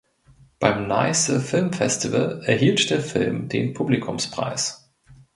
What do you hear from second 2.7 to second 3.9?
der Film den